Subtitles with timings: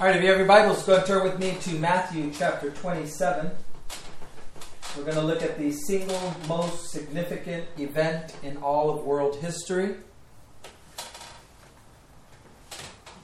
[0.00, 2.70] All right, if you have your Bibles, go and turn with me to Matthew chapter
[2.70, 3.50] 27.
[4.96, 9.96] We're going to look at the single most significant event in all of world history.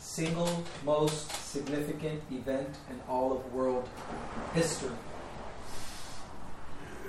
[0.01, 3.89] Single most significant event in all of world
[4.53, 4.91] history.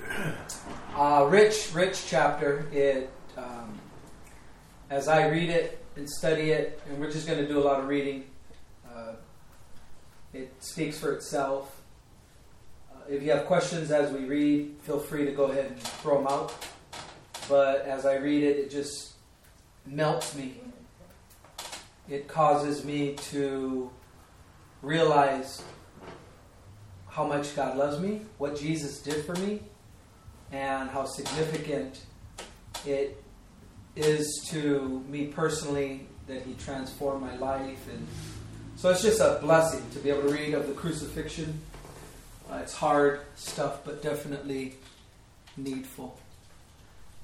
[0.96, 2.68] Uh, rich, rich chapter.
[2.72, 3.78] It, um,
[4.88, 7.80] as I read it and study it, and we're just going to do a lot
[7.80, 8.24] of reading.
[10.36, 11.80] It speaks for itself.
[12.92, 16.18] Uh, if you have questions as we read, feel free to go ahead and throw
[16.18, 16.54] them out.
[17.48, 19.14] But as I read it, it just
[19.86, 20.60] melts me.
[22.10, 23.90] It causes me to
[24.82, 25.62] realize
[27.08, 29.60] how much God loves me, what Jesus did for me,
[30.52, 32.04] and how significant
[32.84, 33.22] it
[33.96, 37.88] is to me personally that He transformed my life.
[37.88, 38.06] And
[38.76, 41.60] so it's just a blessing to be able to read of the crucifixion.
[42.50, 44.74] Uh, it's hard stuff, but definitely
[45.56, 46.18] needful.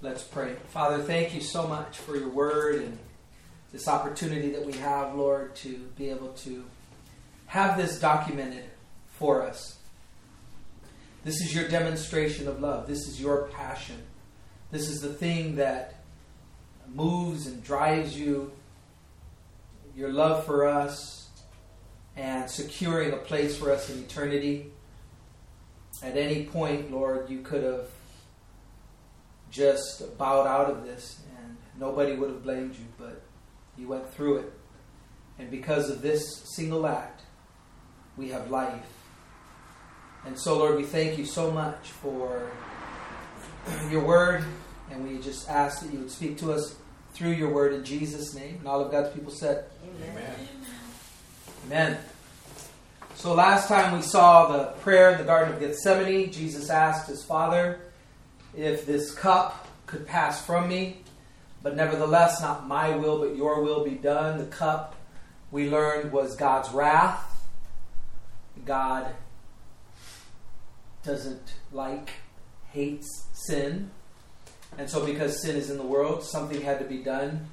[0.00, 0.54] Let's pray.
[0.70, 2.98] Father, thank you so much for your word and
[3.70, 6.64] this opportunity that we have, Lord, to be able to
[7.46, 8.64] have this documented
[9.18, 9.78] for us.
[11.22, 12.88] This is your demonstration of love.
[12.88, 14.02] This is your passion.
[14.70, 16.02] This is the thing that
[16.92, 18.50] moves and drives you.
[19.94, 21.21] Your love for us
[22.16, 24.70] and securing a place for us in eternity.
[26.02, 27.88] At any point, Lord, you could have
[29.50, 33.22] just bowed out of this and nobody would have blamed you, but
[33.76, 34.52] you went through it.
[35.38, 37.22] And because of this single act,
[38.16, 38.86] we have life.
[40.24, 42.50] And so, Lord, we thank you so much for
[43.90, 44.44] your word,
[44.90, 46.76] and we just ask that you would speak to us
[47.12, 48.56] through your word in Jesus' name.
[48.58, 50.10] And all of God's people said, Amen.
[50.10, 50.61] Amen.
[53.14, 57.22] So, last time we saw the prayer in the Garden of Gethsemane, Jesus asked his
[57.24, 57.80] Father
[58.56, 60.98] if this cup could pass from me,
[61.62, 64.38] but nevertheless, not my will, but your will be done.
[64.38, 64.96] The cup
[65.50, 67.46] we learned was God's wrath.
[68.64, 69.14] God
[71.04, 72.10] doesn't like,
[72.70, 73.90] hates sin.
[74.78, 77.46] And so, because sin is in the world, something had to be done.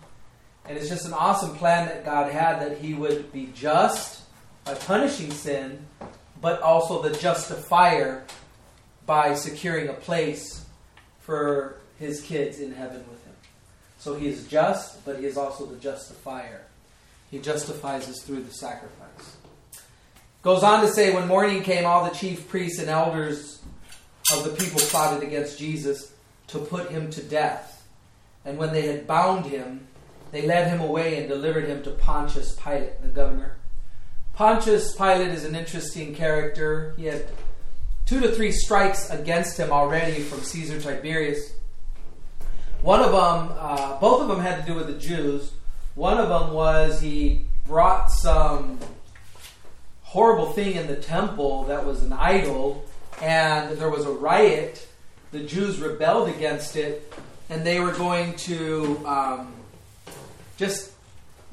[0.70, 4.22] And it's just an awesome plan that God had that He would be just
[4.66, 5.84] by punishing sin,
[6.40, 8.24] but also the justifier
[9.08, 10.64] by securing a place
[11.22, 13.34] for His kids in heaven with Him.
[13.98, 16.62] So He is just, but He is also the justifier.
[17.32, 19.38] He justifies us through the sacrifice.
[20.44, 23.60] Goes on to say, when morning came, all the chief priests and elders
[24.32, 26.14] of the people plotted against Jesus
[26.48, 27.88] to put him to death.
[28.46, 29.88] And when they had bound him,
[30.32, 33.58] they led him away and delivered him to Pontius Pilate, the governor.
[34.34, 36.94] Pontius Pilate is an interesting character.
[36.98, 37.28] He had
[38.06, 41.54] two to three strikes against him already from Caesar Tiberius.
[42.82, 45.52] One of them, uh, both of them had to do with the Jews.
[45.96, 48.80] One of them was he brought some
[50.04, 52.86] horrible thing in the temple that was an idol,
[53.22, 54.88] and there was a riot.
[55.32, 57.14] The Jews rebelled against it,
[57.50, 59.54] and they were going to um,
[60.60, 60.92] just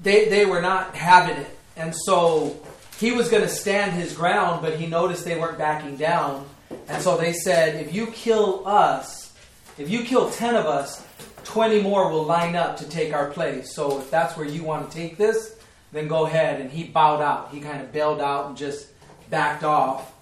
[0.02, 2.60] they they were not having it, and so
[2.98, 6.46] he was going to stand his ground, but he noticed they weren't backing down,
[6.88, 9.32] and so they said, "If you kill us,
[9.78, 11.02] if you kill ten of us."
[11.44, 13.72] 20 more will line up to take our place.
[13.72, 15.54] So if that's where you want to take this,
[15.92, 16.60] then go ahead.
[16.60, 17.50] And he bowed out.
[17.52, 18.88] He kind of bailed out and just
[19.30, 20.12] backed off.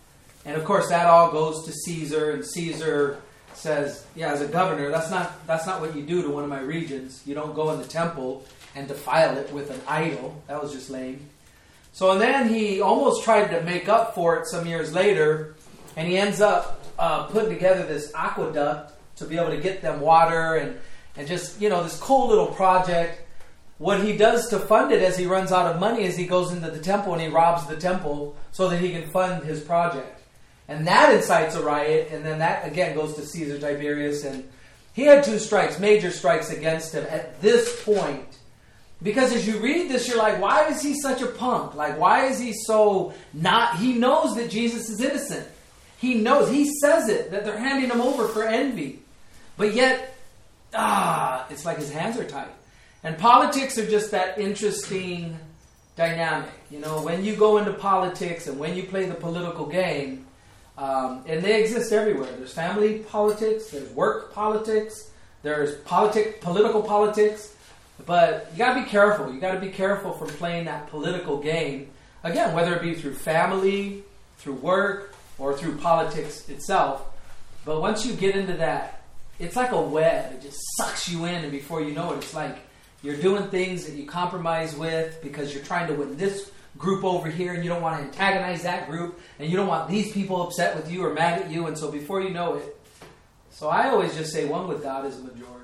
[0.45, 3.23] And of course, that all goes to Caesar, and Caesar
[3.55, 6.51] says, "Yeah, as a governor, that's not that's not what you do to one of
[6.51, 7.23] my regions.
[7.25, 10.43] You don't go in the temple and defile it with an idol.
[10.49, 11.29] That was just lame."
[11.93, 15.55] So, and then he almost tried to make up for it some years later,
[15.97, 20.01] and he ends up uh, putting together this aqueduct to be able to get them
[20.01, 20.79] water and
[21.17, 23.25] and just you know this cool little project
[23.79, 26.53] what he does to fund it as he runs out of money is he goes
[26.53, 30.23] into the temple and he robs the temple so that he can fund his project.
[30.69, 34.25] And that incites a riot, and then that again goes to Caesar Tiberius.
[34.25, 34.49] And
[34.95, 38.34] he had two strikes, major strikes against him at this point.
[39.05, 41.75] Because as you read this, you're like, why is he such a punk?
[41.75, 43.77] Like, why is he so not?
[43.77, 45.47] He knows that Jesus is innocent.
[45.99, 49.01] He knows, he says it, that they're handing him over for envy.
[49.59, 50.17] But yet,
[50.73, 52.49] ah, it's like his hands are tied.
[53.03, 55.39] And politics are just that interesting
[55.97, 56.51] dynamic.
[56.71, 60.27] You know, when you go into politics and when you play the political game,
[60.77, 62.33] um, and they exist everywhere.
[62.37, 65.11] There's family politics, there's work politics,
[65.43, 67.54] there's politic, political politics.
[68.07, 69.33] But you got to be careful.
[69.33, 71.89] You got to be careful from playing that political game
[72.25, 74.03] Again, whether it be through family,
[74.39, 77.05] through work, or through politics itself.
[77.67, 79.03] But once you get into that,
[79.39, 80.33] it's like a web.
[80.33, 82.57] It just sucks you in, and before you know it, it's like
[83.03, 87.29] you're doing things that you compromise with because you're trying to win this group over
[87.29, 90.41] here, and you don't want to antagonize that group, and you don't want these people
[90.41, 92.81] upset with you or mad at you, and so before you know it.
[93.51, 95.64] So I always just say one with God is a majority.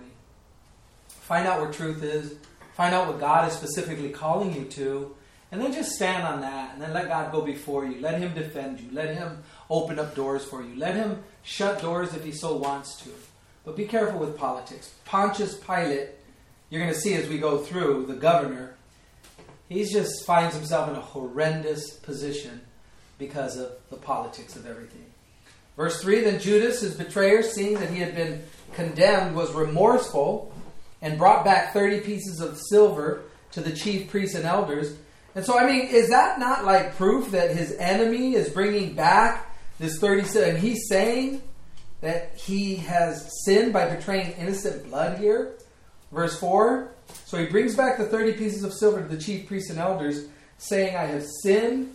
[1.31, 2.35] Find out where truth is,
[2.75, 5.15] find out what God is specifically calling you to,
[5.53, 8.01] and then just stand on that, and then let God go before you.
[8.01, 8.89] Let Him defend you.
[8.91, 10.75] Let Him open up doors for you.
[10.75, 13.11] Let Him shut doors if He so wants to.
[13.65, 14.93] But be careful with politics.
[15.05, 16.09] Pontius Pilate,
[16.69, 18.75] you're going to see as we go through, the governor,
[19.69, 22.61] he just finds himself in a horrendous position
[23.19, 25.07] because of the politics of everything.
[25.77, 28.43] Verse 3 Then Judas, his betrayer, seeing that he had been
[28.73, 30.53] condemned, was remorseful
[31.03, 34.97] and brought back 30 pieces of silver to the chief priests and elders.
[35.35, 39.57] And so, I mean, is that not like proof that his enemy is bringing back
[39.79, 41.43] this 30 and he's saying
[42.01, 45.55] that he has sinned by betraying innocent blood here?
[46.13, 46.93] Verse 4
[47.25, 50.27] So he brings back the 30 pieces of silver to the chief priests and elders,
[50.59, 51.95] saying, I have sinned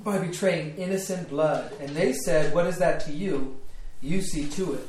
[0.00, 1.72] by betraying innocent blood.
[1.80, 3.58] And they said, What is that to you?
[4.02, 4.86] You see to it.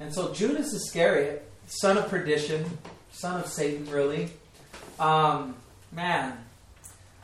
[0.00, 2.78] And so Judas Iscariot, son of perdition,
[3.12, 4.30] son of Satan, really,
[4.98, 5.54] um,
[5.90, 6.36] man,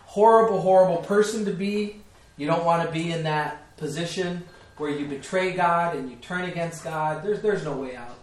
[0.05, 2.00] horrible, horrible person to be.
[2.37, 4.44] You don't want to be in that position
[4.76, 7.23] where you betray God and you turn against God.
[7.23, 8.17] There's, there's no way out.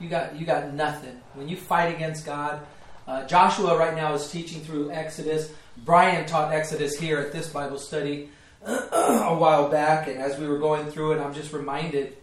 [0.00, 1.20] You got, you got nothing.
[1.34, 2.60] When you fight against God,
[3.06, 5.52] uh, Joshua right now is teaching through Exodus.
[5.84, 8.30] Brian taught Exodus here at this Bible study
[8.66, 12.16] a while back, and as we were going through it, I'm just reminded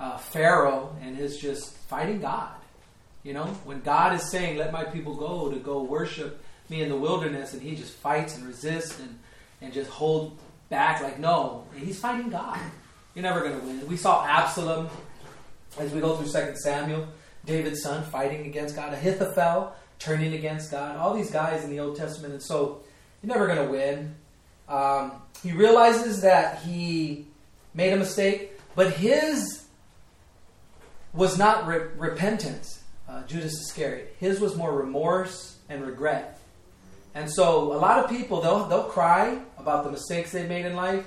[0.00, 2.54] uh, Pharaoh and his just fighting God.
[3.22, 6.88] You know, when God is saying, "Let my people go to go worship me in
[6.88, 9.18] the wilderness," and he just fights and resists and
[9.60, 10.38] and just hold
[10.70, 12.58] back, like no, he's fighting God.
[13.14, 13.86] You're never going to win.
[13.86, 14.88] We saw Absalom
[15.78, 17.06] as we go through Second Samuel,
[17.44, 21.96] David's son fighting against God, Ahithophel turning against God, all these guys in the Old
[21.96, 22.80] Testament, and so
[23.22, 24.14] you're never going to win.
[24.68, 25.12] Um,
[25.42, 27.26] he realizes that he
[27.74, 29.59] made a mistake, but his
[31.12, 34.16] was not re- repentance, uh, Judas Iscariot.
[34.18, 36.38] His was more remorse and regret.
[37.14, 40.76] And so a lot of people, they'll, they'll cry about the mistakes they made in
[40.76, 41.04] life.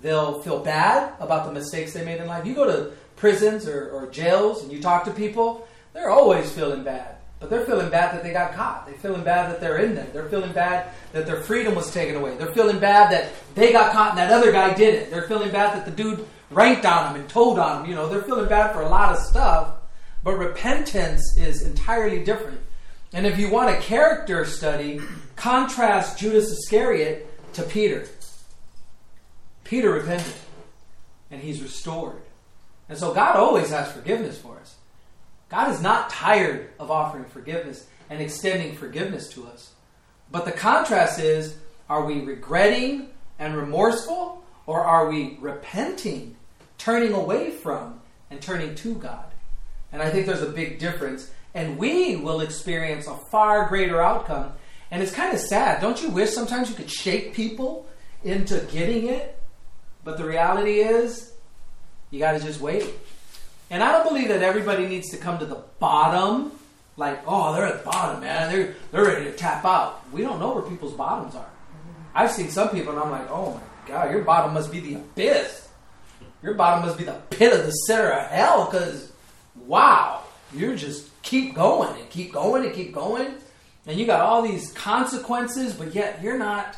[0.00, 2.46] They'll feel bad about the mistakes they made in life.
[2.46, 6.84] You go to prisons or, or jails and you talk to people, they're always feeling
[6.84, 7.16] bad.
[7.40, 8.86] But they're feeling bad that they got caught.
[8.86, 10.06] They're feeling bad that they're in there.
[10.12, 12.36] They're feeling bad that their freedom was taken away.
[12.36, 15.10] They're feeling bad that they got caught and that other guy did it.
[15.10, 17.90] They're feeling bad that the dude ranked on them and told on them.
[17.90, 19.74] You know, they're feeling bad for a lot of stuff.
[20.22, 22.60] But repentance is entirely different.
[23.12, 25.00] And if you want a character study,
[25.36, 28.06] contrast Judas Iscariot to Peter.
[29.64, 30.34] Peter repented
[31.30, 32.20] and he's restored.
[32.88, 34.76] And so God always has forgiveness for us.
[35.48, 39.72] God is not tired of offering forgiveness and extending forgiveness to us.
[40.30, 41.56] But the contrast is
[41.88, 43.08] are we regretting
[43.38, 46.36] and remorseful, or are we repenting,
[46.80, 48.00] turning away from,
[48.30, 49.26] and turning to God?
[49.92, 51.30] And I think there's a big difference.
[51.52, 54.52] And we will experience a far greater outcome.
[54.90, 55.80] And it's kind of sad.
[55.80, 57.86] Don't you wish sometimes you could shake people
[58.24, 59.36] into getting it?
[60.04, 61.32] But the reality is,
[62.10, 62.88] you got to just wait.
[63.68, 66.52] And I don't believe that everybody needs to come to the bottom,
[66.96, 68.52] like, oh, they're at the bottom, man.
[68.52, 70.02] They're, they're ready to tap out.
[70.12, 71.50] We don't know where people's bottoms are.
[72.14, 74.94] I've seen some people, and I'm like, oh my God, your bottom must be the
[74.94, 75.68] abyss.
[76.42, 79.12] Your bottom must be the pit of the center of hell, because,
[79.66, 80.22] wow,
[80.54, 83.34] you're just keep going and keep going and keep going.
[83.86, 86.76] And you got all these consequences, but yet you're not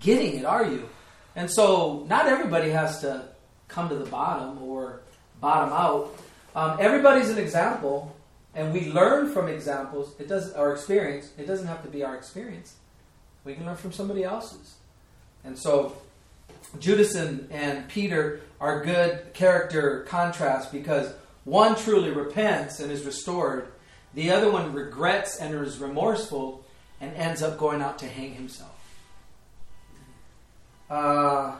[0.00, 0.88] getting it, are you?
[1.36, 3.28] And so, not everybody has to
[3.68, 5.00] come to the bottom or
[5.40, 6.14] bottom out.
[6.54, 8.16] Um, everybody's an example,
[8.54, 10.14] and we learn from examples.
[10.18, 11.30] It does our experience.
[11.38, 12.74] It doesn't have to be our experience.
[13.44, 14.74] We can learn from somebody else's.
[15.44, 15.96] And so,
[16.78, 21.12] Judas and, and Peter are good character contrasts because
[21.44, 23.68] one truly repents and is restored.
[24.14, 26.64] The other one regrets and is remorseful
[27.00, 28.76] and ends up going out to hang himself.
[30.88, 31.56] Uh,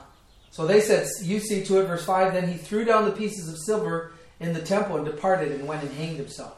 [0.51, 3.49] so they said, You see to it, verse 5 Then he threw down the pieces
[3.49, 6.57] of silver in the temple and departed and went and hanged himself.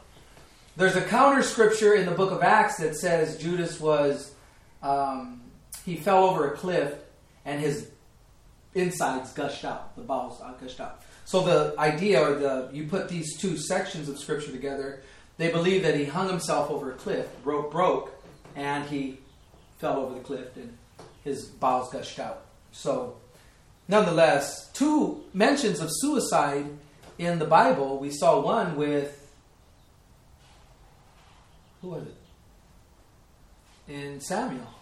[0.76, 4.34] There's a counter scripture in the book of Acts that says Judas was,
[4.82, 5.42] um,
[5.84, 6.94] he fell over a cliff
[7.44, 7.90] and his
[8.74, 11.02] insides gushed out, the bowels gushed out.
[11.24, 15.02] So the idea, or the you put these two sections of scripture together,
[15.38, 18.12] they believe that he hung himself over a cliff, rope broke,
[18.56, 19.18] and he
[19.78, 20.76] fell over the cliff and
[21.24, 22.44] his bowels gushed out.
[22.72, 23.16] So,
[23.88, 26.66] nonetheless, two mentions of suicide
[27.18, 27.98] in the Bible.
[27.98, 29.18] We saw one with
[31.80, 33.92] who was it?
[33.92, 34.72] In Samuel.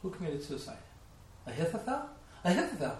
[0.00, 0.78] Who committed suicide?
[1.46, 2.08] Ahithophel?
[2.44, 2.98] Ahithophel.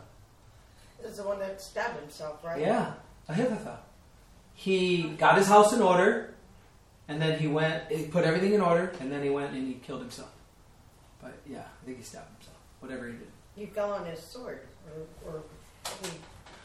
[1.05, 2.61] Is the one that stabbed himself, right?
[2.61, 2.93] Yeah,
[3.29, 3.79] Ahithophel.
[4.55, 6.35] He got his house in order,
[7.09, 9.75] and then he went, he put everything in order, and then he went and he
[9.75, 10.31] killed himself.
[11.21, 12.57] But yeah, I think he stabbed himself.
[12.81, 13.29] Whatever he did.
[13.57, 14.61] He fell on his sword,
[15.25, 15.43] or, or
[16.03, 16.11] he,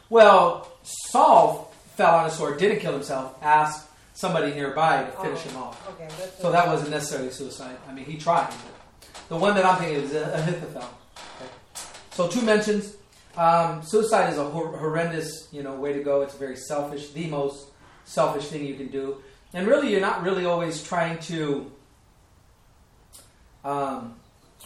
[0.09, 5.41] Well, Saul fell on his sword, didn't kill himself, asked somebody nearby to oh, finish
[5.45, 5.89] oh, him off.
[5.89, 7.77] Okay, that's So that wasn't necessarily suicide.
[7.87, 8.49] I mean, he tried.
[8.49, 10.89] But the one that I'm thinking of is Ahithophel.
[12.17, 12.97] So two mentions.
[13.37, 16.23] Um, suicide is a hor- horrendous, you know, way to go.
[16.23, 17.67] It's very selfish, the most
[18.05, 19.21] selfish thing you can do.
[19.53, 21.71] And really, you're not really always trying to
[23.63, 24.15] um,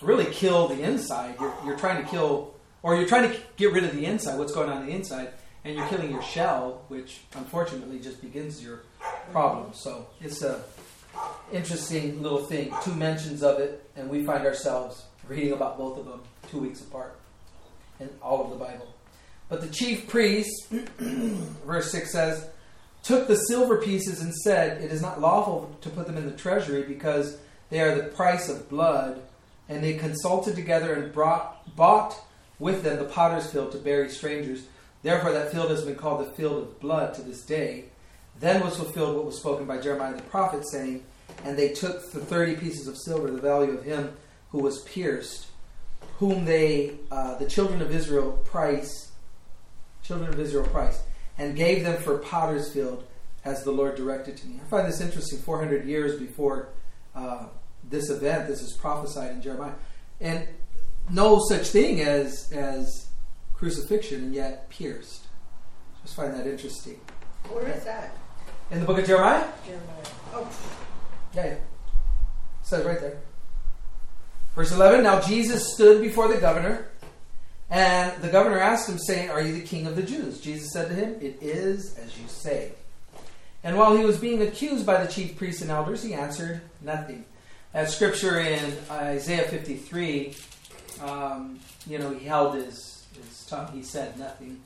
[0.02, 1.36] really kill the inside.
[1.42, 2.54] You're, you're trying to kill,
[2.84, 5.32] or you're trying to get rid of the inside, what's going on in the inside,
[5.66, 8.84] and you're killing your shell, which unfortunately just begins your
[9.34, 9.74] problem.
[9.74, 10.64] So it's a
[11.52, 12.74] interesting little thing.
[12.82, 16.80] Two mentions of it, and we find ourselves reading about both of them two weeks
[16.80, 17.18] apart
[18.02, 18.88] in all of the Bible.
[19.50, 20.68] But the chief priest,
[21.00, 22.48] verse 6 says,
[23.04, 26.38] took the silver pieces and said, It is not lawful to put them in the
[26.38, 27.38] treasury because
[27.70, 29.22] they are the price of blood.
[29.70, 32.16] And they consulted together and brought, bought
[32.60, 34.64] with them the potter's field to bury strangers.
[35.02, 37.86] Therefore, that field has been called the field of blood to this day.
[38.40, 41.04] Then was fulfilled what was spoken by Jeremiah the prophet, saying,
[41.44, 44.14] And they took the thirty pieces of silver, the value of him
[44.52, 45.48] who was pierced,
[46.22, 49.12] whom they, uh, the children of Israel, price,
[50.04, 51.02] children of Israel, price,
[51.40, 53.04] and gave them for potter's field,
[53.44, 54.60] as the Lord directed to me.
[54.64, 55.40] I find this interesting.
[55.40, 56.70] Four hundred years before
[57.16, 57.48] uh,
[57.90, 59.74] this event, this is prophesied in Jeremiah,
[60.20, 60.48] and
[61.10, 63.10] no such thing as as
[63.56, 65.26] crucifixion, and yet pierced.
[66.04, 67.00] Just find that interesting.
[67.50, 68.16] where is that?
[68.70, 69.86] In the book of Jeremiah, Jeremiah.
[70.36, 70.48] Oh,
[71.34, 71.52] Yeah, yeah.
[71.54, 71.62] It
[72.62, 73.22] says right there.
[74.56, 76.88] Verse 11 Now Jesus stood before the governor,
[77.70, 80.42] and the governor asked him, saying, Are you the king of the Jews?
[80.42, 82.74] Jesus said to him, It is as you say.
[83.64, 87.26] And while he was being accused by the chief priests and elders, he answered nothing.
[87.74, 90.36] That scripture in Isaiah 53,
[91.04, 94.60] um, you know, he held his, his tongue, he said nothing.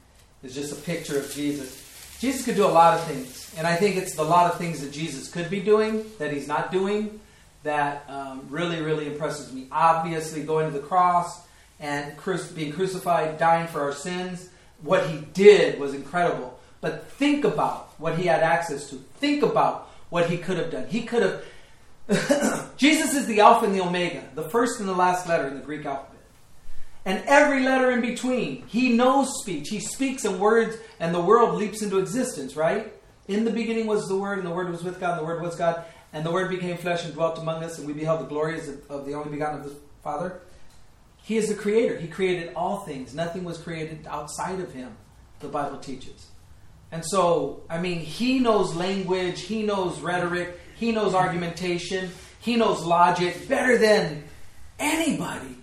[0.43, 2.17] It's just a picture of Jesus.
[2.19, 4.81] Jesus could do a lot of things, and I think it's the lot of things
[4.81, 7.19] that Jesus could be doing that he's not doing
[7.65, 9.67] that um, really, really impresses me.
[9.71, 11.45] Obviously, going to the cross
[11.79, 14.49] and cru- being crucified, dying for our sins,
[14.81, 16.57] what he did was incredible.
[16.79, 18.95] But think about what he had access to.
[19.17, 20.87] Think about what he could have done.
[20.87, 21.43] He could
[22.07, 22.73] have.
[22.77, 25.61] Jesus is the Alpha and the Omega, the first and the last letter in the
[25.61, 26.21] Greek alphabet.
[27.03, 28.65] And every letter in between.
[28.67, 29.69] He knows speech.
[29.69, 32.93] He speaks in words, and the world leaps into existence, right?
[33.27, 35.41] In the beginning was the Word, and the Word was with God, and the Word
[35.41, 35.83] was God.
[36.13, 38.89] And the Word became flesh and dwelt among us, and we beheld the glories of,
[38.89, 40.39] of the only begotten of the Father.
[41.25, 41.97] He is the Creator.
[41.97, 43.13] He created all things.
[43.15, 44.95] Nothing was created outside of Him,
[45.39, 46.27] the Bible teaches.
[46.91, 52.85] And so, I mean, He knows language, He knows rhetoric, He knows argumentation, He knows
[52.85, 54.23] logic better than
[54.77, 55.57] anybody.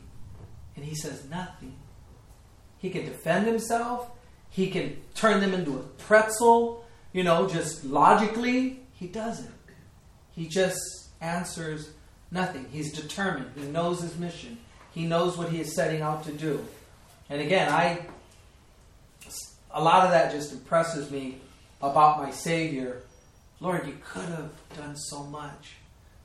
[0.77, 1.77] And He says nothing.
[2.79, 4.11] He can defend Himself,
[4.51, 8.81] He can turn them into a pretzel, you know, just logically.
[8.95, 9.52] He doesn't.
[10.35, 10.81] He just
[11.21, 11.91] answers
[12.31, 12.67] nothing.
[12.71, 13.51] He's determined.
[13.57, 14.59] He knows his mission.
[14.93, 16.67] He knows what he is setting out to do.
[17.31, 18.07] And again, I
[19.75, 21.39] a lot of that just impresses me
[21.81, 23.03] about my Savior.
[23.61, 25.77] Lord, you could have done so much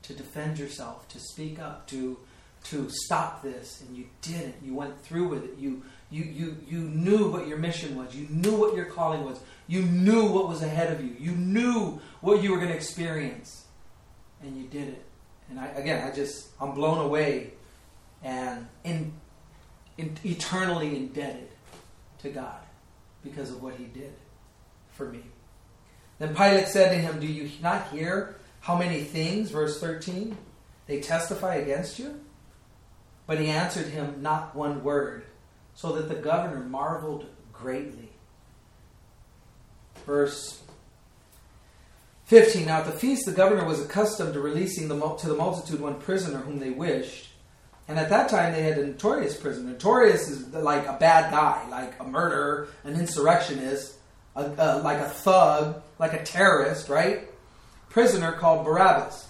[0.02, 2.18] to defend yourself, to speak up, to
[2.64, 4.56] to stop this, and you didn't.
[4.62, 5.58] You went through with it.
[5.58, 8.14] You you you you knew what your mission was.
[8.14, 9.40] You knew what your calling was.
[9.66, 11.14] You knew what was ahead of you.
[11.18, 13.64] You knew what you were going to experience,
[14.42, 15.04] and you did it.
[15.50, 17.52] And I, again, I just I'm blown away,
[18.22, 19.12] and in,
[19.96, 21.48] in eternally indebted
[22.20, 22.60] to God
[23.22, 24.12] because of what He did
[24.92, 25.22] for me.
[26.18, 30.36] Then Pilate said to him, "Do you not hear how many things?" Verse thirteen.
[30.86, 32.18] They testify against you.
[33.26, 35.26] But he answered him not one word,
[35.74, 38.08] so that the governor marveled greatly.
[40.06, 40.62] Verse
[42.28, 45.80] 15 Now at the feast, the governor was accustomed to releasing the, to the multitude
[45.80, 47.30] one prisoner whom they wished.
[47.88, 49.72] And at that time, they had a notorious prisoner.
[49.72, 53.94] Notorious is like a bad guy, like a murderer, an insurrectionist,
[54.36, 57.30] a, a, like a thug, like a terrorist, right?
[57.88, 59.26] Prisoner called Barabbas.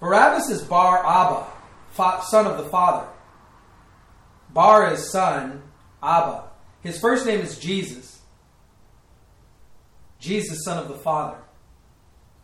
[0.00, 1.46] Barabbas is Bar Abba,
[2.24, 3.06] son of the father.
[4.52, 5.62] Bar is son,
[6.02, 6.42] Abba.
[6.82, 8.20] His first name is Jesus.
[10.18, 11.38] Jesus, son of the Father.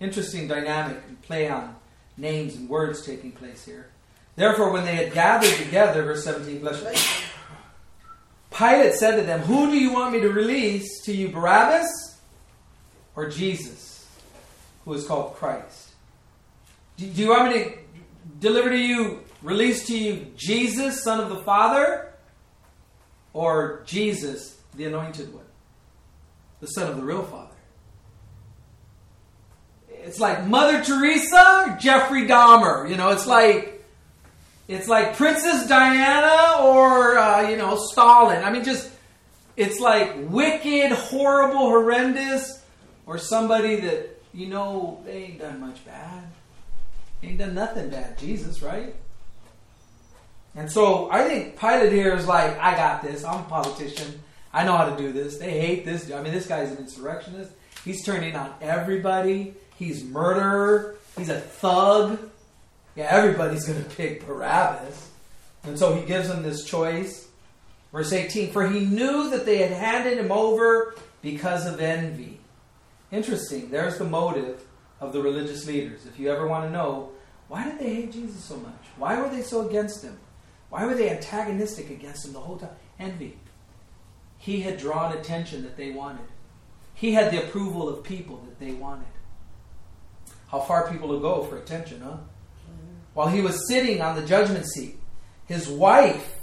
[0.01, 1.75] Interesting dynamic and play on
[2.17, 3.89] names and words taking place here.
[4.37, 7.25] Therefore, when they had gathered together, verse 17, bless you.
[8.57, 12.19] Pilate said to them, Who do you want me to release to you, Barabbas
[13.15, 14.07] or Jesus,
[14.85, 15.91] who is called Christ?
[16.97, 17.73] Do, do you want me to
[18.39, 22.13] deliver to you, release to you Jesus, Son of the Father,
[23.33, 25.45] or Jesus, the anointed one,
[26.61, 27.48] the Son of the real Father?
[30.09, 32.89] It's like Mother Teresa, Jeffrey Dahmer.
[32.89, 33.85] You know, it's like
[34.69, 38.43] it's like Princess Diana or, uh, you know, Stalin.
[38.43, 38.91] I mean, just,
[39.55, 42.65] it's like wicked, horrible, horrendous,
[43.05, 46.25] or somebody that, you know, they ain't done much bad.
[47.23, 48.17] Ain't done nothing bad.
[48.19, 48.95] Jesus, right?
[50.55, 53.25] And so I think Pilate here is like, I got this.
[53.25, 54.23] I'm a politician.
[54.55, 55.37] I know how to do this.
[55.37, 56.11] They hate this.
[56.11, 57.53] I mean, this guy's an insurrectionist.
[57.85, 59.55] He's turning on everybody.
[59.79, 60.97] He's murderer.
[61.17, 62.19] He's a thug
[62.99, 65.09] yeah, everybody's going to pick Barabbas.
[65.63, 67.29] And so he gives them this choice.
[67.93, 72.41] Verse 18 For he knew that they had handed him over because of envy.
[73.13, 73.71] Interesting.
[73.71, 74.65] There's the motive
[75.01, 76.07] of the religious leaders.
[76.07, 77.11] If you ever want to know,
[77.47, 78.85] why did they hate Jesus so much?
[78.97, 80.19] Why were they so against him?
[80.69, 82.71] Why were they antagonistic against him the whole time?
[82.99, 83.39] Envy.
[84.39, 86.27] He had drawn attention that they wanted.
[86.95, 89.07] He had the approval of people that they wanted.
[90.49, 92.17] How far people will go for attention, huh?
[93.19, 94.97] while he was sitting on the judgment seat,
[95.47, 96.39] his wife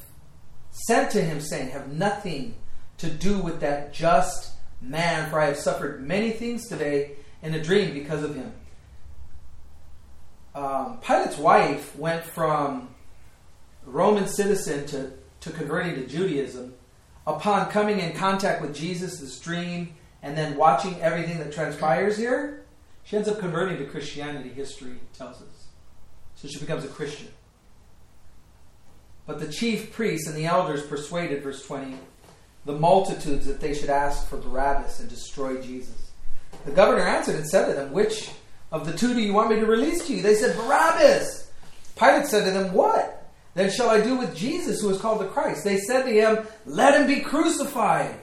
[0.72, 2.56] sent to him, saying, Have nothing
[2.98, 7.64] to do with that just man, for I have suffered many things today in a
[7.64, 8.52] dream because of him.
[10.54, 12.90] Um, Pilate's wife went from
[13.86, 16.74] Roman citizen to, to converting to Judaism
[17.26, 22.65] upon coming in contact with Jesus, this dream, and then watching everything that transpires here.
[23.06, 25.68] She ends up converting to Christianity, history tells us.
[26.36, 27.30] So she becomes a Christian.
[29.26, 31.98] But the chief priests and the elders persuaded, verse 20,
[32.66, 36.12] the multitudes that they should ask for Barabbas and destroy Jesus.
[36.66, 38.32] The governor answered and said to them, Which
[38.72, 40.22] of the two do you want me to release to you?
[40.22, 41.52] They said, Barabbas.
[41.96, 43.16] Pilate said to them, What
[43.56, 45.64] then shall I do with Jesus who is called the Christ?
[45.64, 48.20] They said to him, Let him be crucified.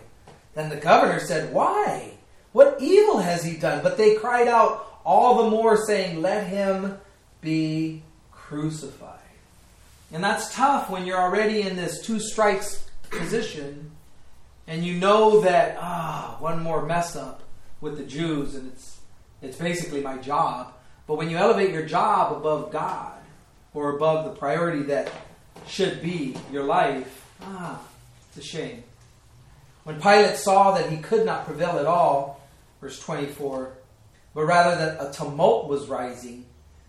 [0.55, 2.12] Then the governor said, Why?
[2.53, 3.83] What evil has he done?
[3.83, 6.99] But they cried out all the more, saying, Let him
[7.41, 9.19] be crucified.
[10.13, 13.91] And that's tough when you're already in this two strikes position
[14.67, 17.43] and you know that, ah, one more mess up
[17.81, 19.01] with the Jews and it's,
[19.41, 20.73] it's basically my job.
[21.07, 23.19] But when you elevate your job above God
[23.75, 25.11] or above the priority that
[25.67, 27.81] should be your life, ah,
[28.29, 28.85] it's a shame.
[29.85, 32.32] When Pilate saw that he could not prevail at all,
[32.83, 33.73] verse 24,
[34.35, 36.45] but rather that a tumult was rising,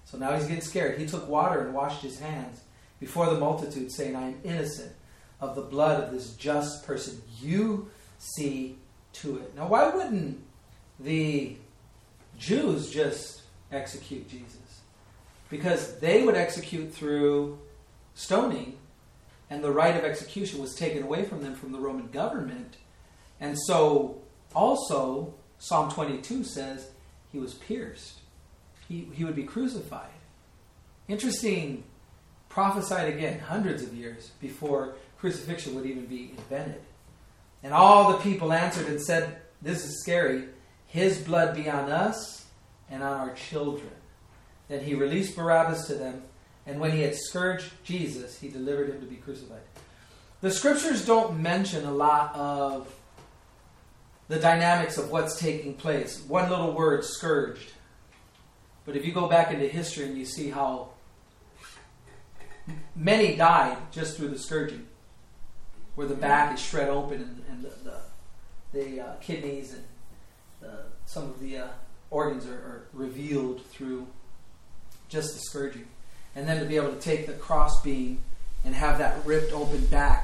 [0.06, 0.99] so now he's getting scared.
[0.99, 2.62] He took water and washed his hands
[2.99, 4.91] before the multitude, saying, I am innocent
[5.39, 7.21] of the blood of this just person.
[7.39, 8.77] You see
[9.13, 9.56] to it.
[9.56, 10.41] Now, why wouldn't
[10.99, 11.58] the
[12.39, 14.82] Jews just execute Jesus?
[15.49, 17.60] Because they would execute through
[18.15, 18.77] stoning,
[19.49, 22.77] and the right of execution was taken away from them from the Roman government.
[23.39, 24.21] And so,
[24.56, 26.91] also, Psalm 22 says
[27.32, 28.19] he was pierced
[28.88, 30.10] he, he would be crucified.
[31.08, 31.84] Interesting,
[32.49, 36.82] prophesied again hundreds of years before crucifixion would even be invented.
[37.63, 40.45] And all the people answered and said, This is scary.
[40.88, 42.45] His blood be on us
[42.89, 43.89] and on our children.
[44.67, 46.23] Then he released Barabbas to them,
[46.65, 49.62] and when he had scourged Jesus, he delivered him to be crucified.
[50.41, 52.93] The scriptures don't mention a lot of
[54.27, 56.23] the dynamics of what's taking place.
[56.27, 57.73] One little word, scourged.
[58.86, 60.89] But if you go back into history and you see how
[62.95, 64.88] many died just through the scourging,
[65.95, 69.83] where the back is shred open and, and the, the, the uh, kidneys and
[70.62, 71.67] the, some of the uh,
[72.09, 74.07] organs are, are revealed through
[75.09, 75.88] just the scourging.
[76.36, 78.19] And then to be able to take the cross beam
[78.65, 80.22] and have that ripped open back.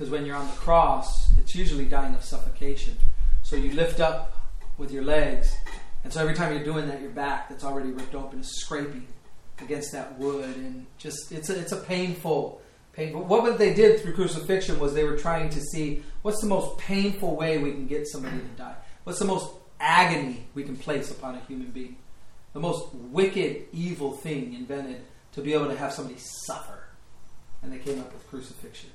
[0.00, 2.96] Because when you're on the cross, it's usually dying of suffocation.
[3.42, 4.34] So you lift up
[4.78, 5.54] with your legs
[6.02, 9.06] and so every time you're doing that, your back that's already ripped open is scraping
[9.60, 12.62] against that wood, and just it's a, it's a painful,
[12.94, 13.22] painful.
[13.24, 17.36] What they did through crucifixion was they were trying to see what's the most painful
[17.36, 18.76] way we can get somebody to die.
[19.04, 21.96] What's the most agony we can place upon a human being?
[22.54, 26.84] The most wicked, evil thing invented to be able to have somebody suffer,
[27.62, 28.90] and they came up with crucifixion.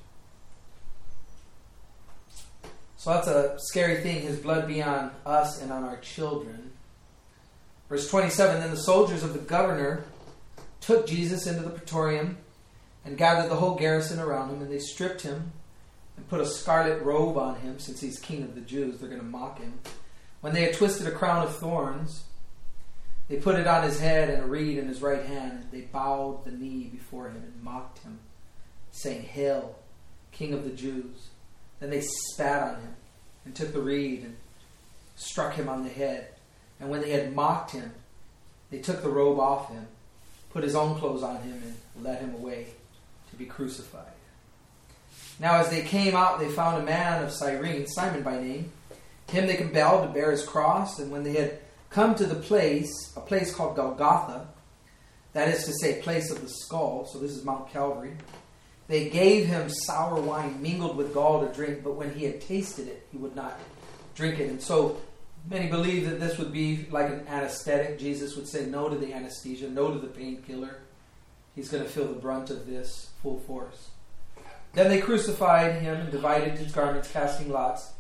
[3.06, 4.22] So that's a scary thing.
[4.24, 6.72] His blood be on us and on our children.
[7.88, 10.06] Verse 27 Then the soldiers of the governor
[10.82, 12.40] took Jesus into the praetorium
[13.06, 15.52] and gathered the whole garrison around him, and they stripped him
[16.18, 19.00] and put a scarlet robe on him, since he's king of the Jews.
[19.00, 19.74] They're going to mock him.
[20.42, 22.24] When they had twisted a crown of thorns,
[23.30, 25.82] they put it on his head and a reed in his right hand, and they
[25.82, 28.18] bowed the knee before him and mocked him,
[28.90, 29.76] saying, Hail,
[30.32, 31.30] King of the Jews.
[31.80, 32.96] Then they spat on him
[33.46, 34.36] and took the reed and
[35.16, 36.28] struck him on the head.
[36.80, 37.92] And when they had mocked him,
[38.72, 39.88] they took the robe off him,
[40.52, 42.68] put his own clothes on him, and led him away
[43.30, 44.12] to be crucified.
[45.40, 48.72] Now, as they came out, they found a man of Cyrene, Simon by name.
[49.30, 51.60] Him they compelled to bear his cross, and when they had
[51.90, 54.48] come to the place, a place called Golgotha,
[55.34, 58.16] that is to say, place of the skull, so this is Mount Calvary,
[58.88, 62.88] they gave him sour wine mingled with gall to drink, but when he had tasted
[62.88, 63.60] it, he would not
[64.14, 64.50] drink it.
[64.50, 65.02] And so
[65.50, 68.00] many believe that this would be like an anesthetic.
[68.00, 70.78] Jesus would say no to the anesthesia, no to the painkiller.
[71.56, 73.90] He's going to feel the brunt of this full force.
[74.74, 77.94] Then they crucified him and divided his garments, casting lots,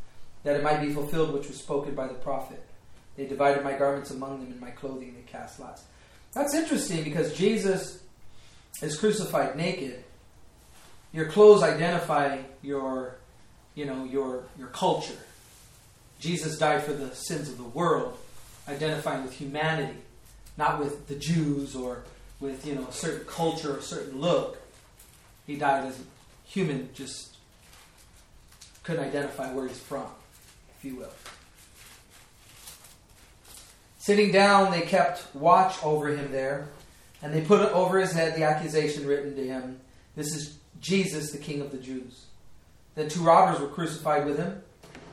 [0.43, 2.61] that it might be fulfilled which was spoken by the prophet.
[3.15, 5.83] They divided my garments among them, and my clothing they cast lots.
[6.33, 8.03] That's interesting because Jesus
[8.81, 10.03] is crucified naked.
[11.15, 13.15] Your clothes identify your,
[13.73, 15.13] you know, your your culture.
[16.19, 18.17] Jesus died for the sins of the world,
[18.67, 19.97] identifying with humanity,
[20.57, 22.03] not with the Jews or
[22.41, 24.61] with you know a certain culture or a certain look.
[25.47, 26.03] He died as a
[26.43, 27.37] human just
[28.83, 30.07] couldn't identify where he's from,
[30.77, 31.13] if you will.
[33.99, 36.67] Sitting down, they kept watch over him there,
[37.21, 39.79] and they put over his head the accusation written to him
[40.17, 42.25] This is Jesus, the King of the Jews.
[42.95, 44.61] Then two robbers were crucified with him,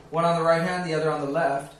[0.09, 1.75] one on the right hand, the other on the left.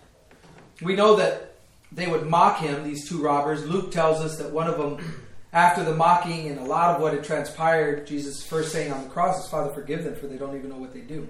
[0.81, 1.55] We know that
[1.91, 3.65] they would mock him, these two robbers.
[3.65, 7.13] Luke tells us that one of them after the mocking and a lot of what
[7.13, 10.57] had transpired, Jesus first saying on the cross is, Father, forgive them, for they don't
[10.57, 11.27] even know what they do.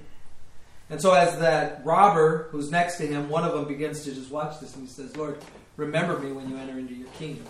[0.89, 4.31] And so, as that robber who's next to him, one of them begins to just
[4.31, 5.43] watch this and he says, Lord,
[5.75, 7.45] remember me when you enter into your kingdom.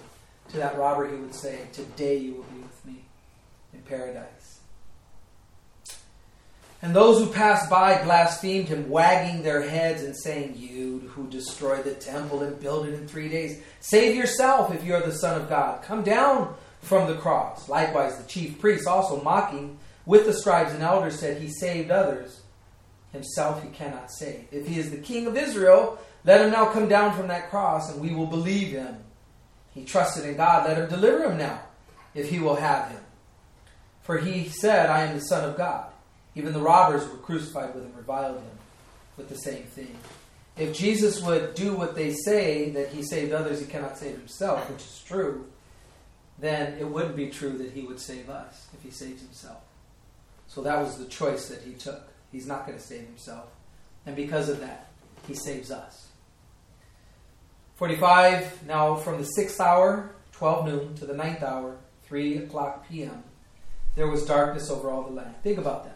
[0.49, 3.03] To that robber, he would say, Today you will be with me
[3.73, 4.42] in paradise.
[6.83, 11.81] And those who passed by blasphemed him, wagging their heads and saying, You who destroy
[11.81, 15.39] the temple and build it in three days, save yourself if you are the Son
[15.39, 15.81] of God.
[15.81, 17.69] Come down from the cross.
[17.69, 22.41] Likewise, the chief priests, also mocking with the scribes and elders, said, He saved others.
[23.13, 24.45] Himself he cannot save.
[24.51, 27.89] If he is the king of Israel, let him now come down from that cross,
[27.89, 28.97] and we will believe him.
[29.73, 30.67] He trusted in God.
[30.67, 31.61] Let him deliver him now,
[32.13, 32.99] if he will have him.
[34.01, 35.92] For he said, I am the Son of God.
[36.35, 38.57] Even the robbers were crucified with him reviled him
[39.17, 39.95] with the same thing.
[40.57, 44.69] If Jesus would do what they say, that he saved others, he cannot save himself,
[44.69, 45.45] which is true,
[46.39, 49.61] then it wouldn't be true that he would save us if he saves himself.
[50.47, 52.07] So that was the choice that he took.
[52.31, 53.49] He's not going to save himself.
[54.05, 54.89] And because of that,
[55.27, 56.07] he saves us.
[57.75, 63.23] 45, now from the sixth hour, 12 noon, to the ninth hour, 3 o'clock p.m.,
[63.95, 65.35] there was darkness over all the land.
[65.43, 65.92] Think about that.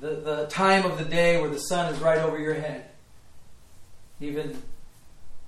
[0.00, 2.84] The, the time of the day where the sun is right over your head.
[4.20, 4.62] Even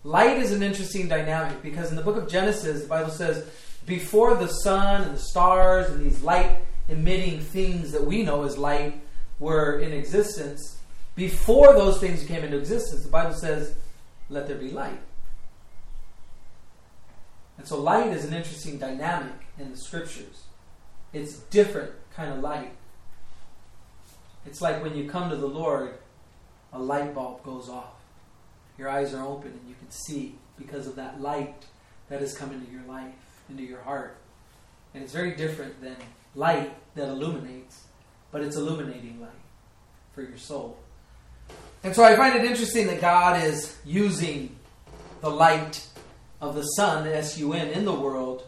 [0.02, 3.48] light is an interesting dynamic because in the book of Genesis, the Bible says,
[3.86, 6.58] before the sun and the stars and these light
[6.88, 9.00] emitting things that we know as light
[9.38, 10.78] were in existence,
[11.14, 13.74] before those things came into existence, the Bible says,
[14.28, 15.00] let there be light.
[17.58, 20.44] And so light is an interesting dynamic in the scriptures.
[21.12, 22.72] It's different kind of light.
[24.46, 25.94] It's like when you come to the Lord,
[26.72, 27.94] a light bulb goes off.
[28.78, 31.66] Your eyes are open and you can see because of that light
[32.08, 33.14] that has come into your life,
[33.48, 34.16] into your heart.
[34.94, 35.96] And it's very different than
[36.34, 37.84] light that illuminates,
[38.32, 39.30] but it's illuminating light
[40.12, 40.78] for your soul.
[41.82, 44.56] And so I find it interesting that God is using
[45.20, 45.86] the light
[46.40, 48.44] of the sun, the S-U-N, in the world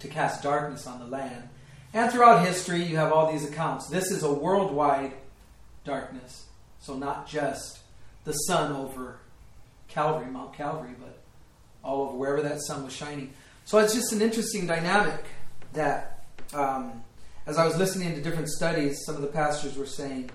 [0.00, 1.48] to cast darkness on the land.
[1.94, 3.88] And throughout history, you have all these accounts.
[3.88, 5.12] This is a worldwide
[5.84, 6.46] darkness.
[6.80, 7.78] So not just
[8.24, 9.18] the sun over
[9.86, 11.20] Calvary, Mount Calvary, but
[11.84, 13.32] all over wherever that sun was shining.
[13.64, 15.24] So it's just an interesting dynamic
[15.72, 17.04] that, um,
[17.46, 20.30] as I was listening to different studies, some of the pastors were saying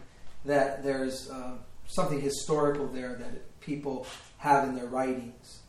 [0.46, 1.56] that there's uh,
[1.88, 5.60] something historical there that people have in their writings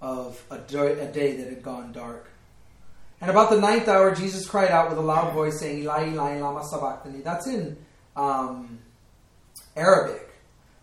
[0.00, 2.31] of a, a day that had gone dark.
[3.22, 6.40] And about the ninth hour, Jesus cried out with a loud voice, saying, Eli, Eli,
[6.40, 7.20] lama sabachthani.
[7.20, 7.76] That's in
[8.16, 8.80] um,
[9.76, 10.28] Arabic.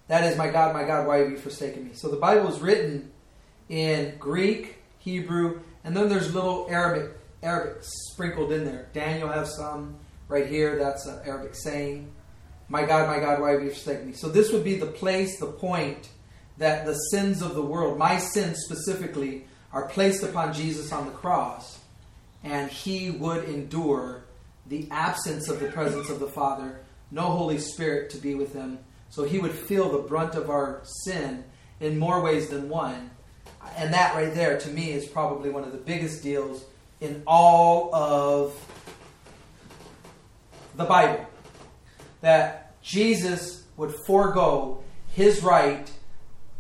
[0.08, 1.92] That is, my God, my God, why have you forsaken me?
[1.94, 3.12] So the Bible is written
[3.68, 7.12] in Greek, Hebrew, and then there's little Arabic
[7.44, 8.88] Arabic sprinkled in there.
[8.94, 9.96] Daniel has some
[10.30, 10.78] right here.
[10.78, 12.10] That's an Arabic saying.
[12.70, 14.14] My God, my God, why have you forsaken me?
[14.14, 16.10] So this would be the place, the point
[16.58, 21.12] that the sins of the world, my sins specifically, are placed upon Jesus on the
[21.12, 21.79] cross,
[22.44, 24.24] and he would endure
[24.68, 28.80] the absence of the presence of the Father, no Holy Spirit to be with him.
[29.10, 31.44] So he would feel the brunt of our sin
[31.80, 33.10] in more ways than one.
[33.76, 36.64] And that right there, to me, is probably one of the biggest deals
[37.02, 38.54] in all of
[40.76, 41.26] the Bible.
[42.22, 45.92] That Jesus would forego his right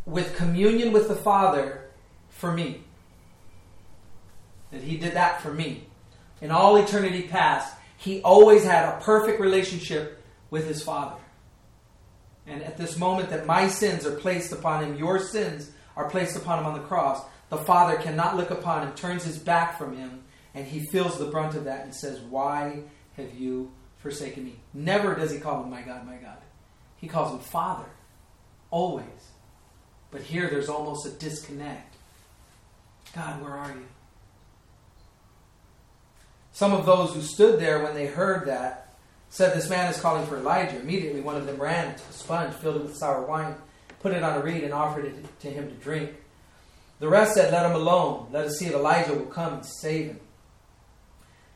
[0.06, 1.89] with communion with the Father
[2.30, 2.84] for me.
[4.71, 5.88] That he did that for me.
[6.41, 11.19] In all eternity past, he always had a perfect relationship with his Father.
[12.47, 16.36] And at this moment that my sins are placed upon him, your sins are placed
[16.36, 19.97] upon him on the cross, the Father cannot look upon him, turns his back from
[19.97, 22.84] him, and he feels the brunt of that and says, Why
[23.17, 24.55] have you forsaken me?
[24.73, 26.38] Never does he call him my God, my God.
[26.97, 27.89] He calls him Father.
[28.71, 29.05] Always.
[30.12, 31.95] But here there's almost a disconnect.
[33.15, 33.86] God, where are you?
[36.60, 38.93] Some of those who stood there when they heard that
[39.30, 40.78] said, This man is calling for Elijah.
[40.78, 43.56] Immediately one of them ran to a sponge, filled it with sour wine,
[44.02, 46.12] put it on a reed, and offered it to him to drink.
[47.00, 48.28] The rest said, Let him alone.
[48.34, 50.19] Let us see if Elijah will come and save him.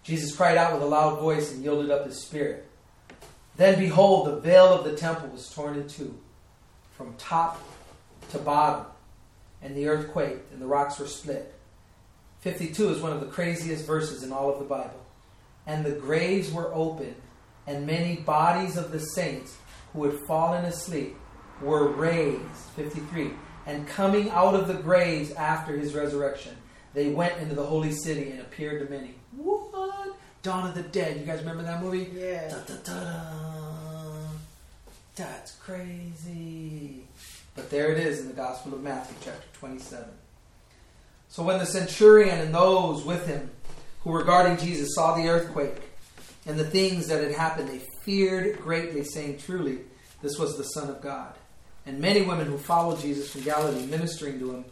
[0.04, 2.66] Jesus cried out with a loud voice and yielded up his spirit.
[3.58, 6.18] Then behold, the veil of the temple was torn in two,
[6.96, 7.62] from top
[8.32, 8.86] to bottom,
[9.62, 11.54] and the earth quaked, and the rocks were split.
[12.44, 15.00] 52 is one of the craziest verses in all of the Bible.
[15.66, 17.16] And the graves were opened,
[17.66, 19.56] and many bodies of the saints
[19.94, 21.16] who had fallen asleep
[21.62, 22.44] were raised.
[22.76, 23.32] 53.
[23.66, 26.58] And coming out of the graves after his resurrection,
[26.94, 29.16] they went into the holy city and appeared to many.
[29.38, 30.18] What?
[30.42, 31.18] Dawn of the Dead.
[31.18, 32.12] You guys remember that movie?
[32.14, 32.50] Yeah.
[32.50, 33.22] Da, da, da, da.
[35.16, 37.06] That's crazy.
[37.56, 40.04] But there it is in the Gospel of Matthew, chapter 27.
[41.34, 43.50] So when the centurion and those with him
[44.02, 45.82] who were guarding Jesus saw the earthquake
[46.46, 49.80] and the things that had happened, they feared greatly, saying, Truly,
[50.22, 51.34] this was the Son of God.
[51.88, 54.66] And many women who followed Jesus from Galilee, ministering to him,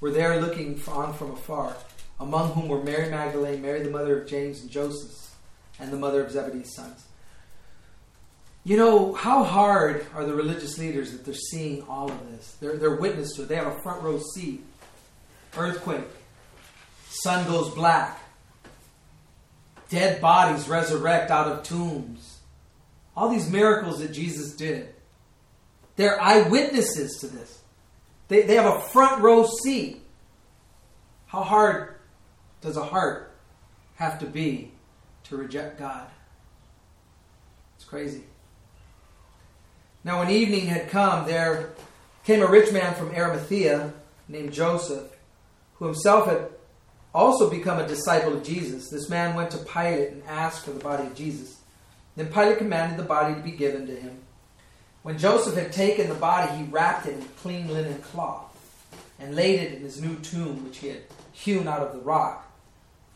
[0.00, 1.76] were there looking on from afar,
[2.18, 5.36] among whom were Mary Magdalene, Mary the mother of James and Joseph,
[5.78, 7.06] and the mother of Zebedee's sons.
[8.64, 12.56] You know, how hard are the religious leaders that they're seeing all of this?
[12.60, 13.48] They're, they're witness to it.
[13.48, 14.64] They have a front row seat.
[15.56, 16.04] Earthquake.
[17.08, 18.20] Sun goes black.
[19.88, 22.38] Dead bodies resurrect out of tombs.
[23.16, 24.94] All these miracles that Jesus did.
[25.96, 27.60] They're eyewitnesses to this.
[28.28, 30.00] They, they have a front row seat.
[31.26, 31.96] How hard
[32.60, 33.34] does a heart
[33.96, 34.70] have to be
[35.24, 36.06] to reject God?
[37.76, 38.22] It's crazy.
[40.04, 41.70] Now, when evening had come, there
[42.24, 43.92] came a rich man from Arimathea
[44.28, 45.10] named Joseph,
[45.80, 46.48] who himself had
[47.12, 48.88] also become a disciple of Jesus.
[48.90, 51.58] This man went to Pilate and asked for the body of Jesus.
[52.14, 54.18] Then Pilate commanded the body to be given to him.
[55.02, 58.46] When Joseph had taken the body, he wrapped it in clean linen cloth
[59.18, 61.00] and laid it in his new tomb, which he had
[61.32, 62.46] hewn out of the rock.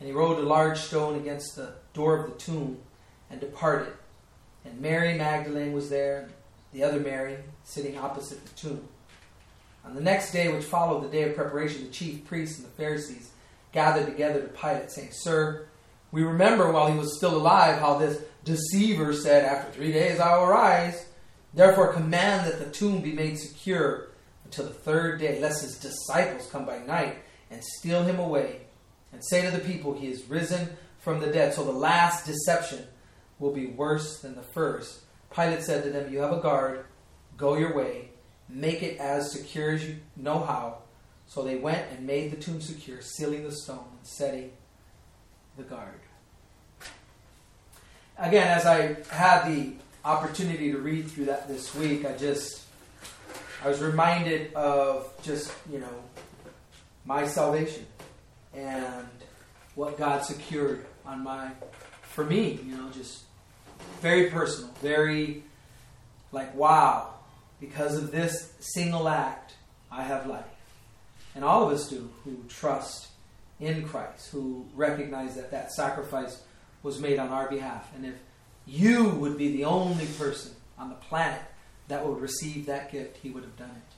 [0.00, 2.78] And he rolled a large stone against the door of the tomb
[3.30, 3.92] and departed.
[4.64, 6.30] And Mary Magdalene was there,
[6.72, 8.88] the other Mary, sitting opposite the tomb.
[9.84, 12.72] On the next day, which followed the day of preparation, the chief priests and the
[12.72, 13.30] Pharisees
[13.72, 15.66] gathered together to Pilate, saying, Sir,
[16.10, 20.38] we remember while he was still alive how this deceiver said, After three days I
[20.38, 21.06] will rise.
[21.52, 24.08] Therefore, command that the tomb be made secure
[24.44, 27.18] until the third day, lest his disciples come by night
[27.50, 28.62] and steal him away,
[29.12, 31.52] and say to the people, He is risen from the dead.
[31.52, 32.86] So the last deception
[33.38, 35.02] will be worse than the first.
[35.34, 36.86] Pilate said to them, You have a guard,
[37.36, 38.10] go your way,
[38.48, 40.78] make it as secure as you know how.
[41.26, 44.52] So they went and made the tomb secure, sealing the stone and setting
[45.56, 46.00] the guard.
[48.18, 49.72] Again, as I had the
[50.04, 52.62] opportunity to read through that this week, I just
[53.64, 56.04] I was reminded of just, you know,
[57.06, 57.86] my salvation
[58.54, 59.08] and
[59.74, 61.50] what God secured on my
[62.02, 63.22] for me, you know, just
[64.00, 65.42] very personal, very
[66.30, 67.13] like wow,
[67.64, 69.54] because of this single act,
[69.90, 70.44] I have life.
[71.34, 73.08] And all of us do who trust
[73.58, 76.42] in Christ, who recognize that that sacrifice
[76.82, 77.90] was made on our behalf.
[77.94, 78.14] And if
[78.66, 81.40] you would be the only person on the planet
[81.88, 83.94] that would receive that gift, he would have done it.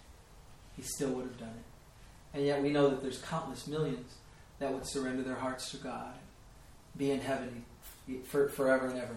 [0.76, 2.36] He still would have done it.
[2.36, 4.14] And yet we know that there's countless millions
[4.58, 6.14] that would surrender their hearts to God,
[6.96, 7.64] be in heaven
[8.24, 9.16] for, forever and ever.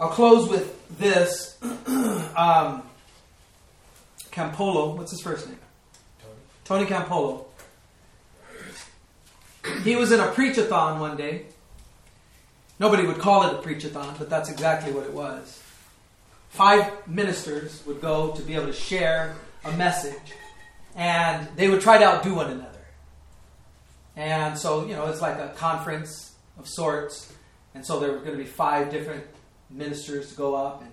[0.00, 1.58] I'll close with this.
[2.36, 2.82] um,
[4.34, 5.58] Campolo, what's his first name?
[6.64, 6.86] Tony.
[6.86, 7.44] Tony Campolo.
[9.84, 11.46] He was in a preachathon one day.
[12.80, 15.62] Nobody would call it a preachathon, but that's exactly what it was.
[16.48, 20.32] Five ministers would go to be able to share a message,
[20.96, 22.70] and they would try to outdo one another.
[24.16, 27.32] And so, you know, it's like a conference of sorts.
[27.74, 29.24] And so there were going to be five different
[29.70, 30.90] ministers to go up, and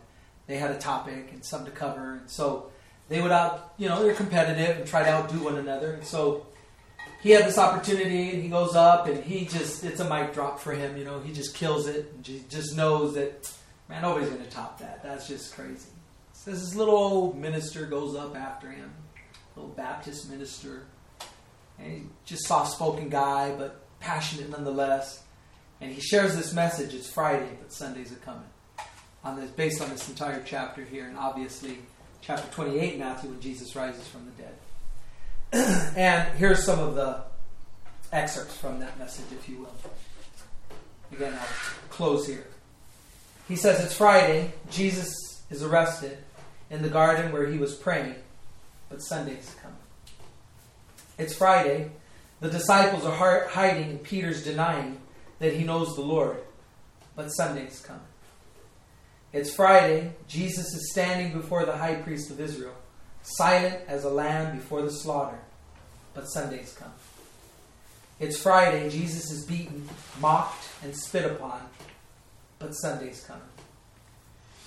[0.47, 2.13] they had a topic and something to cover.
[2.13, 2.70] And so
[3.12, 5.93] they would out, you know, they're competitive and try to outdo one another.
[5.93, 6.47] And so
[7.21, 10.60] he had this opportunity, and he goes up, and he just, it's a mic drop
[10.60, 13.52] for him, you know, he just kills it, and just knows that,
[13.89, 15.04] man, nobody's going to top that.
[15.04, 15.89] That's just crazy.
[16.34, 18.91] So this little old minister goes up after him,
[19.56, 20.86] little Baptist minister
[21.82, 25.24] and he's just soft spoken guy, but passionate nonetheless.
[25.80, 26.93] And he shares this message.
[26.93, 28.47] It's Friday, but Sundays are coming.
[29.24, 31.78] On this, based on this entire chapter here, and obviously
[32.21, 35.93] chapter 28, Matthew, when Jesus rises from the dead.
[35.97, 37.23] and here's some of the
[38.13, 39.75] excerpts from that message, if you will.
[41.12, 41.47] Again, I'll
[41.89, 42.45] close here.
[43.47, 44.53] He says it's Friday.
[44.69, 45.13] Jesus
[45.49, 46.17] is arrested
[46.69, 48.15] in the garden where he was praying,
[48.89, 49.77] but Sunday's coming.
[51.17, 51.91] It's Friday.
[52.39, 55.01] The disciples are hiding, and Peter's denying
[55.39, 56.38] that he knows the Lord.
[57.15, 58.01] But Sunday's coming.
[59.33, 60.11] It's Friday.
[60.27, 62.73] Jesus is standing before the high priest of Israel,
[63.21, 65.39] silent as a lamb before the slaughter.
[66.13, 66.91] But Sunday's come.
[68.19, 68.89] It's Friday.
[68.89, 69.87] Jesus is beaten,
[70.19, 71.61] mocked, and spit upon.
[72.59, 73.41] But Sunday's coming.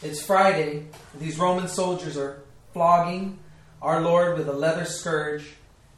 [0.03, 0.87] It's Friday.
[1.21, 3.39] These Roman soldiers are flogging
[3.83, 5.45] our Lord with a leather scourge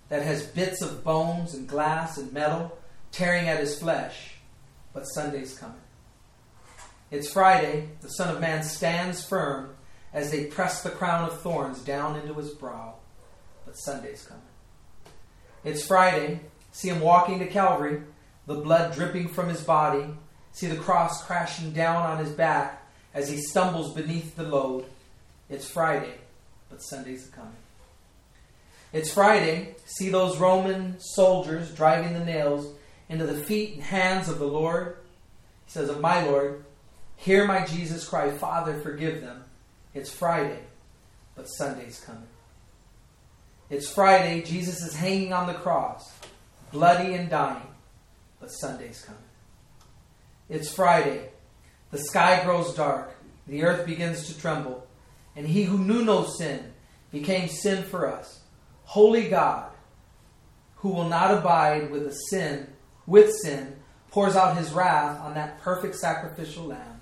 [0.09, 2.77] that has bits of bones and glass and metal
[3.13, 4.35] tearing at his flesh,
[4.93, 5.86] but Sunday's coming.
[7.11, 9.77] It's Friday, the Son of Man stands firm
[10.13, 12.95] as they press the crown of thorns down into his brow,
[13.65, 14.43] but Sunday's coming.
[15.63, 16.41] It's Friday,
[16.73, 18.03] see him walking to Calvary,
[18.47, 20.07] the blood dripping from his body,
[20.53, 22.83] see the cross crashing down on his back
[23.15, 24.85] as he stumbles beneath the load.
[25.49, 26.15] It's Friday,
[26.69, 27.57] but Sunday's coming.
[28.93, 29.77] It's Friday.
[29.85, 32.75] See those Roman soldiers driving the nails
[33.09, 34.97] into the feet and hands of the Lord?
[35.67, 36.65] He says, Of my Lord,
[37.17, 39.45] hear my Jesus cry, Father, forgive them.
[39.95, 40.61] It's Friday,
[41.35, 42.29] but Sunday's coming.
[43.69, 44.43] It's Friday.
[44.43, 46.13] Jesus is hanging on the cross,
[46.73, 47.67] bloody and dying,
[48.41, 49.21] but Sunday's coming.
[50.49, 51.31] It's Friday.
[51.91, 53.17] The sky grows dark.
[53.47, 54.87] The earth begins to tremble.
[55.35, 56.73] And he who knew no sin
[57.11, 58.41] became sin for us
[58.87, 59.71] holy God,
[60.77, 62.69] who will not abide with sin,
[63.05, 63.77] with sin,
[64.13, 66.96] pours out his wrath on that perfect sacrificial lamb,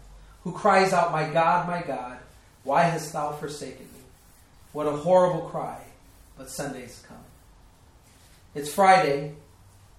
[0.45, 2.19] who cries out, My God, my God,
[2.63, 4.01] why hast thou forsaken me?
[4.73, 5.83] What a horrible cry,
[6.39, 7.17] but Sunday's come.
[8.55, 9.35] It's Friday,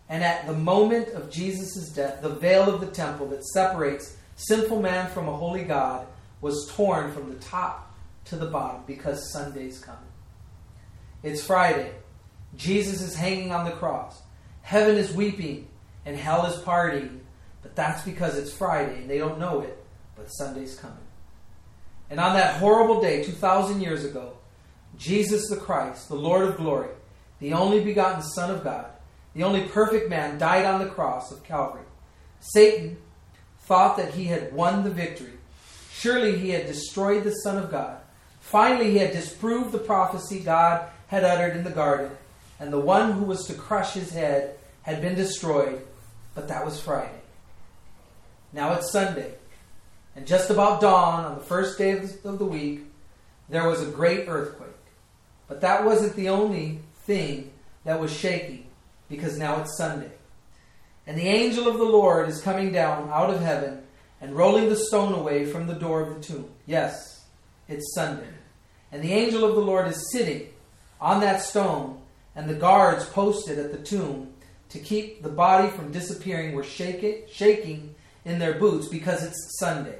[0.07, 4.81] and at the moment of Jesus' death, the veil of the temple that separates sinful
[4.81, 6.07] man from a holy God
[6.41, 7.93] was torn from the top
[8.25, 10.01] to the bottom because Sunday's coming.
[11.23, 11.91] It's Friday.
[12.55, 14.21] Jesus is hanging on the cross.
[14.61, 15.67] Heaven is weeping
[16.05, 17.19] and hell is partying.
[17.61, 19.83] But that's because it's Friday and they don't know it,
[20.15, 20.97] but Sunday's coming.
[22.09, 24.33] And on that horrible day, 2,000 years ago,
[24.97, 26.89] Jesus the Christ, the Lord of glory,
[27.39, 28.87] the only begotten Son of God,
[29.33, 31.83] the only perfect man, died on the cross of Calvary.
[32.39, 32.97] Satan
[33.61, 35.33] thought that he had won the victory.
[35.91, 37.97] Surely he had destroyed the Son of God.
[38.39, 42.11] Finally, he had disproved the prophecy God had uttered in the garden,
[42.59, 45.81] and the one who was to crush his head had been destroyed,
[46.35, 47.21] but that was Friday.
[48.53, 49.33] Now it's Sunday,
[50.15, 52.81] and just about dawn on the first day of the week,
[53.49, 54.69] there was a great earthquake.
[55.47, 57.51] But that wasn't the only thing
[57.83, 58.65] that was shaking,
[59.09, 60.11] because now it's Sunday.
[61.05, 63.83] And the angel of the Lord is coming down out of heaven
[64.21, 66.49] and rolling the stone away from the door of the tomb.
[66.65, 67.25] Yes,
[67.67, 68.29] it's Sunday.
[68.91, 70.47] And the angel of the Lord is sitting
[70.99, 72.01] on that stone,
[72.35, 74.31] and the guards posted at the tomb
[74.69, 77.93] to keep the body from disappearing were shaking, shaking
[78.23, 79.99] in their boots because it's Sunday.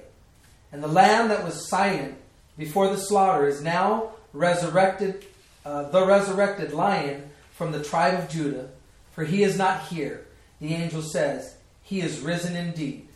[0.76, 2.18] And the lamb that was silent
[2.58, 5.24] before the slaughter is now resurrected,
[5.64, 8.68] uh, the resurrected lion from the tribe of Judah,
[9.14, 10.28] for he is not here.
[10.60, 13.08] The angel says, He is risen indeed.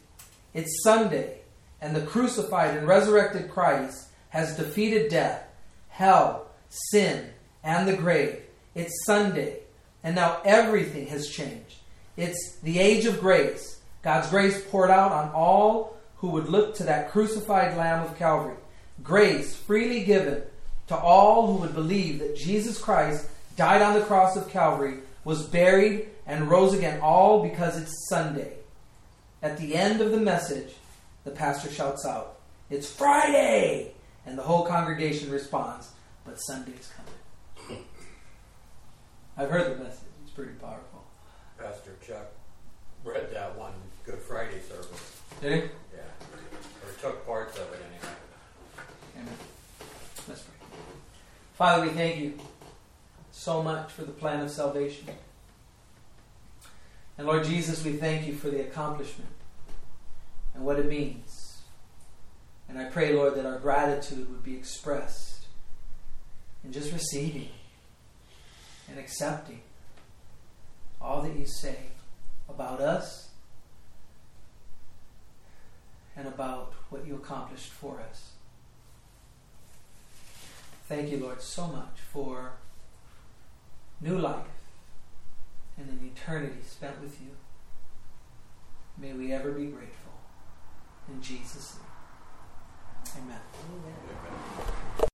[0.53, 1.39] It's Sunday,
[1.82, 5.43] and the crucified and resurrected Christ has defeated death
[5.89, 7.30] hell, sin,
[7.62, 8.39] and the grave.
[8.74, 9.64] It's Sunday,
[10.01, 11.76] and now everything has changed.
[12.16, 13.82] It's the age of grace.
[14.01, 18.58] God's grace poured out on all who would look to that crucified Lamb of Calvary.
[19.04, 20.44] Grace freely given
[20.88, 25.44] to all who would believe that Jesus Christ died on the cross of Calvary, was
[25.44, 28.54] buried, and rose again, all because it's Sunday.
[29.42, 30.74] At the end of the message,
[31.24, 32.40] the pastor shouts out,
[32.70, 33.94] It's Friday!
[34.26, 35.90] And the whole congregation responds,
[36.26, 37.84] But Sunday's coming.
[39.38, 41.06] I've heard the message, it's pretty powerful.
[41.58, 42.28] Pastor Chuck
[43.04, 43.74] read that one
[44.06, 45.22] Good Friday service.
[45.42, 45.70] Did he?
[47.02, 48.16] Took parts of it anyway.
[49.18, 49.34] Amen.
[50.28, 50.56] Let's pray.
[51.56, 52.38] Father, we thank you
[53.32, 55.08] so much for the plan of salvation.
[57.18, 59.32] And Lord Jesus, we thank you for the accomplishment
[60.54, 61.62] and what it means.
[62.68, 65.45] And I pray, Lord, that our gratitude would be expressed
[66.64, 67.50] in just receiving
[68.89, 69.62] and accepting
[71.02, 71.78] all that you say
[72.50, 73.29] about us
[76.20, 78.32] and about what you accomplished for us.
[80.90, 82.54] Thank you, Lord, so much for
[84.02, 84.46] new life
[85.78, 87.30] and an eternity spent with you.
[88.98, 90.12] May we ever be grateful.
[91.08, 91.78] In Jesus'
[93.16, 93.24] name.
[93.24, 93.40] Amen.
[93.72, 93.94] Amen.
[94.10, 95.00] Amen.